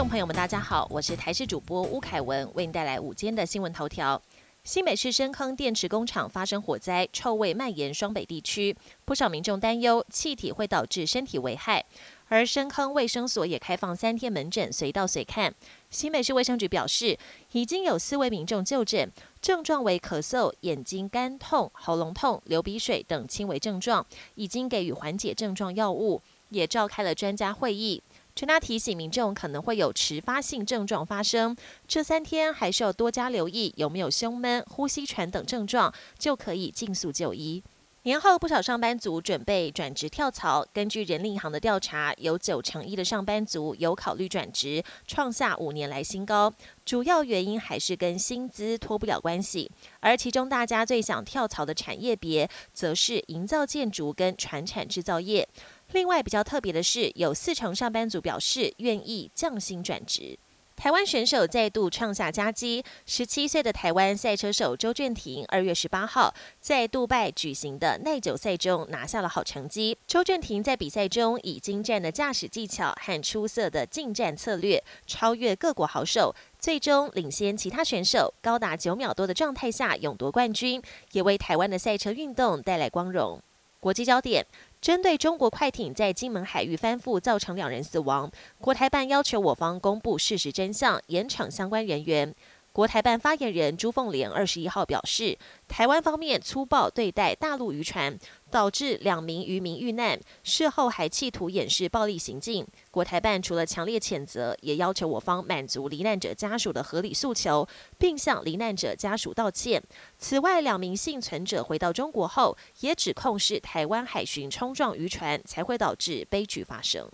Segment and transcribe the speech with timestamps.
[0.00, 4.18] 众朋友们，大家好，我是台视主播吴凯文，为您带来午间的新闻头条。
[4.64, 8.74] 新北市深坑电池工厂发生火灾，臭味蔓延双北地区，
[9.04, 11.84] 不少民众担忧气体会导致身体危害。
[12.28, 15.54] 而深坑卫生所也开放三天门诊，随到随看。
[15.90, 17.18] 新北市卫生局表示，
[17.52, 19.12] 已经有四位民众就诊，
[19.42, 28.02] 症状为咳嗽、眼睛干痛、喉咙痛、流鼻水等轻微症状，已经给予缓解症状药物，也召开了专家会议。
[28.34, 31.54] 专家提醒民众可能会有迟发性症状发生，
[31.86, 37.62] 这三天还是要多加留意有没有胸闷、呼吸喘等症状，就可以尽速就医。
[38.04, 46.50] 年后不少上班族准备转职跳槽，根据人力银行的调查，有九成一的上班族有考虑转职，创下五年来新高。
[46.86, 49.70] 主要原因还是跟薪资脱不了关系，
[50.00, 55.46] 而其中大家最想跳槽的产业别，则是营造建筑跟传产制造业。
[55.92, 60.38] 另外比较特别的是，有四成上班族表示愿意降薪转职。
[60.76, 69.98] 台湾选手再度创下佳绩，十七岁的台湾赛车手周俊廷，二月十八号在杜拜举行的耐久赛中拿下了好成绩。
[70.06, 80.80] 周俊廷在比赛中以精湛的驾驶技巧和出色的进站策略，超越各国好手，最终领先其他选手高达九秒多的状态下勇夺冠军，
[81.12, 83.38] 也为台湾的赛车运动带来光荣。
[83.80, 84.46] 国际焦点。
[84.80, 92.34] 针对中国快艇在金门海域翻覆，造成两人死亡，国台办要求我方公布事实真相，严惩相关人员。
[92.72, 98.16] 国台办发言人朱凤莲二十一号表示，台湾方面粗暴对待大陆渔船，
[98.48, 102.64] 导致两名渔民遇难，事后还企图掩饰暴力行径。
[102.92, 107.66] 国台办除了强烈谴责，也要求我方满足罹难者家属的合理诉求，
[107.98, 109.82] 并向罹难者家属道歉。
[110.16, 117.10] 此外，两名幸存者回到中国后，也指控是台湾海巡冲撞渔船，才会导致悲剧发生。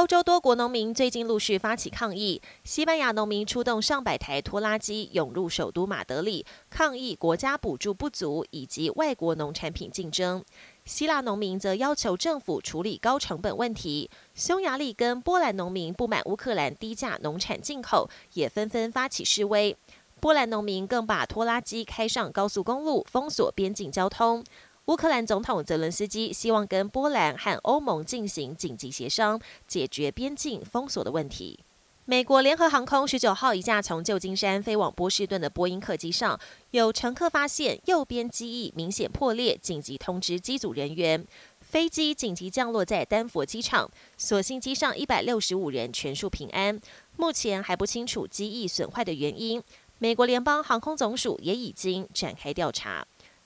[0.00, 10.42] 欧洲多国农民最近陆续发起抗议，西班牙农民出动上百台拖拉机涌入首都马德里，抗议国家补助不足以及外国农产品竞争。
[10.86, 14.08] 希腊农民则要求政府处理高成本问题。
[14.34, 19.76] 匈牙利跟波兰农民不满乌克兰低价农产进口，也纷纷发起示威。
[20.18, 24.42] 波兰农民更把拖拉机开上高速公路，封锁边境交通。
[24.90, 31.60] 乌克兰总统泽伦斯基希望跟波兰和欧盟进行紧急协商，解决边境封锁的问题。
[32.06, 36.36] 美国联合航空十九号一架从旧金山飞往波士顿的波音客机上，
[36.72, 41.24] 有乘客发现右边机翼明显破裂，紧急通知机组人员。
[41.60, 46.80] 飞机紧急降落在丹佛机场，所幸机上一百六十五人全数平安。
[47.16, 49.62] 目前还不清楚机翼损坏的原因。
[50.02, 53.06] 美国联邦航空总署也已经展开调查。